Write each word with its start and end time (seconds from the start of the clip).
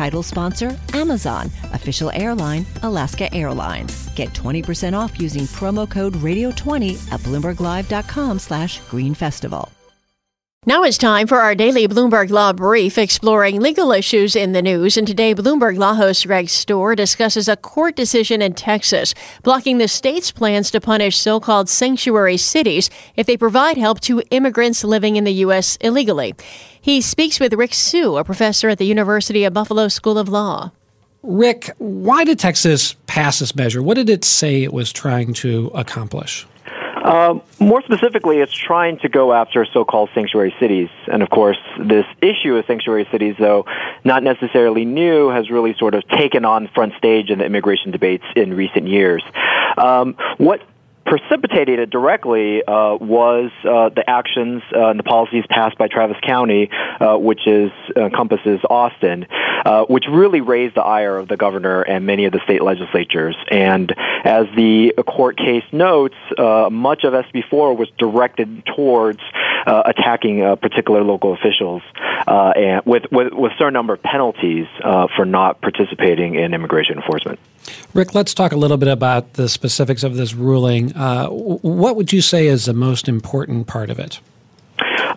Title 0.00 0.22
sponsor 0.22 0.80
Amazon, 0.94 1.50
official 1.74 2.10
airline 2.14 2.64
Alaska 2.82 3.28
Airlines. 3.34 4.08
Get 4.14 4.30
20% 4.30 4.98
off 4.98 5.20
using 5.20 5.44
promo 5.60 5.86
code 5.86 6.14
radio20 6.14 7.12
at 7.12 7.20
bloomberglive.com 7.20 8.38
slash 8.38 8.80
green 8.88 9.12
festival. 9.12 9.70
Now 10.66 10.82
it's 10.82 10.98
time 10.98 11.26
for 11.26 11.38
our 11.38 11.54
daily 11.54 11.88
Bloomberg 11.88 12.28
Law 12.28 12.52
Brief 12.52 12.98
exploring 12.98 13.62
legal 13.62 13.92
issues 13.92 14.36
in 14.36 14.52
the 14.52 14.60
news. 14.60 14.98
And 14.98 15.06
today, 15.06 15.34
Bloomberg 15.34 15.78
Law 15.78 15.94
host 15.94 16.26
Greg 16.26 16.48
Stohr 16.48 16.94
discusses 16.94 17.48
a 17.48 17.56
court 17.56 17.96
decision 17.96 18.42
in 18.42 18.52
Texas 18.52 19.14
blocking 19.42 19.78
the 19.78 19.88
state's 19.88 20.30
plans 20.30 20.70
to 20.72 20.78
punish 20.78 21.16
so 21.16 21.40
called 21.40 21.70
sanctuary 21.70 22.36
cities 22.36 22.90
if 23.16 23.26
they 23.26 23.38
provide 23.38 23.78
help 23.78 24.00
to 24.00 24.22
immigrants 24.30 24.84
living 24.84 25.16
in 25.16 25.24
the 25.24 25.32
U.S. 25.46 25.78
illegally. 25.80 26.34
He 26.78 27.00
speaks 27.00 27.40
with 27.40 27.54
Rick 27.54 27.72
Su, 27.72 28.18
a 28.18 28.22
professor 28.22 28.68
at 28.68 28.76
the 28.76 28.84
University 28.84 29.44
of 29.44 29.54
Buffalo 29.54 29.88
School 29.88 30.18
of 30.18 30.28
Law. 30.28 30.72
Rick, 31.22 31.70
why 31.78 32.24
did 32.24 32.38
Texas 32.38 32.96
pass 33.06 33.38
this 33.38 33.56
measure? 33.56 33.82
What 33.82 33.94
did 33.94 34.10
it 34.10 34.24
say 34.24 34.62
it 34.62 34.74
was 34.74 34.92
trying 34.92 35.32
to 35.34 35.70
accomplish? 35.74 36.46
Uh, 37.02 37.38
more 37.58 37.82
specifically, 37.82 38.38
it's 38.38 38.54
trying 38.54 38.98
to 38.98 39.08
go 39.08 39.32
after 39.32 39.64
so-called 39.64 40.10
sanctuary 40.14 40.54
cities. 40.60 40.88
And 41.10 41.22
of 41.22 41.30
course, 41.30 41.58
this 41.78 42.06
issue 42.20 42.56
of 42.56 42.66
sanctuary 42.66 43.08
cities, 43.10 43.36
though 43.38 43.64
not 44.04 44.22
necessarily 44.22 44.84
new, 44.84 45.28
has 45.30 45.50
really 45.50 45.74
sort 45.74 45.94
of 45.94 46.06
taken 46.08 46.44
on 46.44 46.68
front 46.68 46.94
stage 46.98 47.30
in 47.30 47.38
the 47.38 47.44
immigration 47.44 47.90
debates 47.90 48.24
in 48.36 48.54
recent 48.54 48.86
years. 48.86 49.24
Um, 49.76 50.16
what 50.36 50.60
precipitated 51.10 51.80
it 51.80 51.90
directly 51.90 52.62
uh, 52.62 52.94
was 52.94 53.50
uh, 53.64 53.88
the 53.88 54.08
actions 54.08 54.62
uh, 54.72 54.90
and 54.90 54.98
the 54.98 55.02
policies 55.02 55.44
passed 55.50 55.76
by 55.76 55.88
Travis 55.88 56.16
County, 56.24 56.70
uh, 57.00 57.16
which 57.16 57.48
is 57.48 57.72
encompasses 57.96 58.60
Austin, 58.70 59.26
uh, 59.66 59.84
which 59.86 60.04
really 60.08 60.40
raised 60.40 60.76
the 60.76 60.82
ire 60.82 61.16
of 61.16 61.26
the 61.26 61.36
governor 61.36 61.82
and 61.82 62.06
many 62.06 62.26
of 62.26 62.32
the 62.32 62.40
state 62.44 62.62
legislatures. 62.62 63.36
And 63.50 63.92
as 64.24 64.46
the 64.54 64.92
court 65.04 65.36
case 65.36 65.64
notes, 65.72 66.14
uh, 66.38 66.68
much 66.70 67.02
of 67.02 67.12
SB4 67.12 67.76
was 67.76 67.88
directed 67.98 68.64
towards 68.64 69.20
attacking 69.66 70.40
particular 70.58 71.02
local 71.02 71.32
officials 71.32 71.82
and 72.26 72.82
with, 72.84 73.04
with, 73.10 73.32
with 73.32 73.52
a 73.52 73.56
certain 73.56 73.74
number 73.74 73.92
of 73.92 74.02
penalties 74.02 74.66
for 75.16 75.24
not 75.24 75.60
participating 75.60 76.34
in 76.34 76.54
immigration 76.54 76.96
enforcement. 76.96 77.38
Rick, 77.94 78.14
let's 78.14 78.34
talk 78.34 78.52
a 78.52 78.56
little 78.56 78.76
bit 78.76 78.88
about 78.88 79.34
the 79.34 79.48
specifics 79.48 80.02
of 80.02 80.16
this 80.16 80.34
ruling. 80.34 80.94
Uh, 80.94 81.28
what 81.28 81.96
would 81.96 82.12
you 82.12 82.20
say 82.20 82.46
is 82.46 82.66
the 82.66 82.72
most 82.72 83.08
important 83.08 83.66
part 83.66 83.90
of 83.90 83.98
it? 83.98 84.20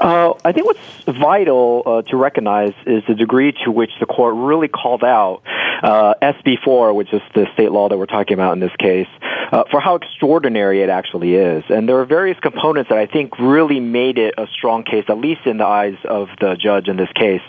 Uh, 0.00 0.32
I 0.44 0.52
think 0.52 0.66
what's 0.66 0.80
vital 1.06 1.82
uh, 1.86 2.02
to 2.10 2.16
recognize 2.16 2.72
is 2.86 3.04
the 3.06 3.14
degree 3.14 3.52
to 3.64 3.70
which 3.70 3.92
the 4.00 4.06
court 4.06 4.34
really 4.34 4.68
called 4.68 5.04
out 5.04 5.42
uh, 5.82 6.14
SB4, 6.22 6.94
which 6.94 7.12
is 7.12 7.20
the 7.34 7.46
state 7.52 7.70
law 7.70 7.88
that 7.88 7.98
we're 7.98 8.06
talking 8.06 8.34
about 8.34 8.54
in 8.54 8.60
this 8.60 8.74
case, 8.78 9.08
uh, 9.52 9.64
for 9.70 9.80
how 9.80 9.96
extraordinary 9.96 10.82
it 10.82 10.88
actually 10.88 11.34
is. 11.34 11.62
And 11.68 11.88
there 11.88 11.98
are 11.98 12.06
various 12.06 12.38
components 12.40 12.88
that 12.88 12.98
I 12.98 13.06
think 13.06 13.38
really 13.38 13.80
made 13.80 14.18
it 14.18 14.34
a 14.38 14.46
strong 14.46 14.82
case, 14.82 15.04
at 15.08 15.18
least 15.18 15.42
in 15.46 15.58
the 15.58 15.66
eyes 15.66 15.96
of 16.04 16.28
the 16.40 16.56
judge 16.56 16.88
in 16.88 16.96
this 16.96 17.12
case. 17.12 17.42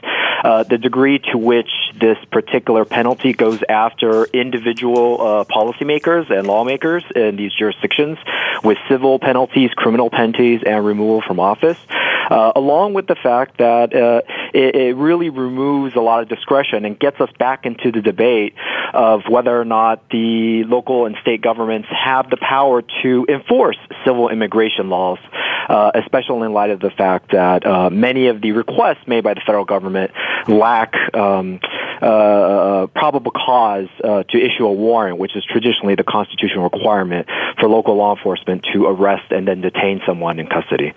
Uh, 0.43 0.63
the 0.63 0.77
degree 0.77 1.19
to 1.19 1.37
which 1.37 1.69
this 1.95 2.17
particular 2.29 2.83
penalty 2.83 3.31
goes 3.31 3.63
after 3.69 4.25
individual 4.25 5.21
uh, 5.21 5.43
policymakers 5.45 6.29
and 6.29 6.45
lawmakers 6.45 7.03
in 7.15 7.37
these 7.37 7.53
jurisdictions 7.53 8.17
with 8.61 8.77
civil 8.89 9.19
penalties, 9.19 9.71
criminal 9.73 10.09
penalties, 10.09 10.61
and 10.65 10.85
removal 10.85 11.21
from 11.21 11.39
office. 11.39 11.77
Uh, 12.29 12.51
along 12.55 12.93
with 12.93 13.07
the 13.07 13.15
fact 13.15 13.57
that 13.57 13.95
uh, 13.95 14.21
it, 14.53 14.75
it, 14.75 14.95
really 14.95 15.29
removes 15.29 15.95
a 15.95 15.99
lot 15.99 16.21
of 16.21 16.29
discretion 16.29 16.85
and 16.85 16.99
gets 16.99 17.19
us 17.19 17.29
back 17.39 17.65
into 17.65 17.91
the 17.91 18.01
debate 18.01 18.53
of 18.93 19.23
whether 19.27 19.59
or 19.59 19.65
not 19.65 20.09
the 20.09 20.63
local 20.65 21.05
and 21.05 21.15
state 21.21 21.41
governments 21.41 21.87
have 21.89 22.29
the 22.29 22.37
power 22.37 22.83
to 23.01 23.25
enforce 23.27 23.77
civil 24.05 24.29
immigration 24.29 24.89
laws, 24.89 25.19
uh, 25.67 25.91
especially 25.95 26.45
in 26.45 26.53
light 26.53 26.69
of 26.69 26.79
the 26.79 26.91
fact 26.91 27.31
that 27.31 27.65
uh, 27.65 27.89
many 27.89 28.27
of 28.27 28.41
the 28.41 28.51
requests 28.51 29.07
made 29.07 29.23
by 29.23 29.33
the 29.33 29.41
federal 29.45 29.65
government 29.65 30.11
lack 30.47 30.93
um, 31.15 31.59
uh, 32.01 32.05
uh, 32.05 32.87
probable 32.87 33.31
cause 33.31 33.87
uh, 34.03 34.23
to 34.23 34.37
issue 34.37 34.65
a 34.65 34.73
warrant, 34.73 35.17
which 35.17 35.35
is 35.35 35.43
traditionally 35.45 35.95
the 35.95 36.03
constitutional 36.03 36.63
requirement 36.65 37.27
for 37.59 37.69
local 37.69 37.95
law 37.95 38.15
enforcement 38.15 38.65
to 38.73 38.85
arrest 38.85 39.31
and 39.31 39.47
then 39.47 39.61
detain 39.61 40.01
someone 40.05 40.39
in 40.39 40.47
custody. 40.47 40.93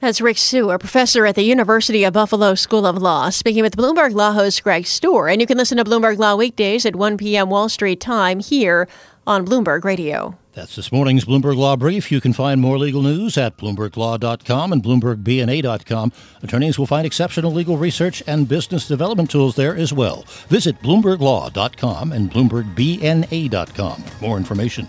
That's 0.00 0.20
Rick 0.20 0.36
Su, 0.38 0.70
a 0.70 0.78
professor 0.78 1.24
at 1.26 1.36
the 1.36 1.42
University 1.42 2.04
of 2.04 2.12
Buffalo 2.12 2.54
School 2.54 2.86
of 2.86 2.98
Law, 2.98 3.30
speaking 3.30 3.62
with 3.62 3.76
Bloomberg 3.76 4.14
Law 4.14 4.32
host 4.32 4.62
Greg 4.62 4.84
Stohr. 4.84 5.30
And 5.30 5.40
you 5.40 5.46
can 5.46 5.56
listen 5.56 5.78
to 5.78 5.84
Bloomberg 5.84 6.18
Law 6.18 6.36
weekdays 6.36 6.84
at 6.84 6.96
1 6.96 7.16
p.m. 7.16 7.48
Wall 7.48 7.68
Street 7.68 7.98
time 8.00 8.40
here 8.40 8.88
on 9.26 9.46
Bloomberg 9.46 9.84
Radio. 9.84 10.38
That's 10.52 10.76
this 10.76 10.90
morning's 10.92 11.24
Bloomberg 11.24 11.56
Law 11.56 11.76
Brief. 11.76 12.10
You 12.10 12.20
can 12.20 12.32
find 12.32 12.60
more 12.60 12.78
legal 12.78 13.02
news 13.02 13.36
at 13.36 13.58
BloombergLaw.com 13.58 14.72
and 14.72 14.82
BloombergBNA.com. 14.82 16.12
Attorneys 16.42 16.78
will 16.78 16.86
find 16.86 17.06
exceptional 17.06 17.52
legal 17.52 17.76
research 17.76 18.22
and 18.26 18.48
business 18.48 18.88
development 18.88 19.30
tools 19.30 19.56
there 19.56 19.76
as 19.76 19.92
well. 19.92 20.24
Visit 20.48 20.80
BloombergLaw.com 20.80 22.12
and 22.12 22.30
BloombergBNA.com 22.30 24.02
for 24.02 24.24
more 24.24 24.36
information. 24.36 24.88